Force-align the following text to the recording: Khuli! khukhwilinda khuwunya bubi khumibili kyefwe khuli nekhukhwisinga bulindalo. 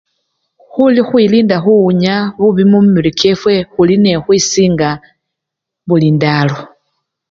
Khuli! 0.71 1.01
khukhwilinda 1.03 1.55
khuwunya 1.63 2.15
bubi 2.39 2.63
khumibili 2.69 3.11
kyefwe 3.19 3.53
khuli 3.71 3.95
nekhukhwisinga 3.97 4.89
bulindalo. 5.87 6.57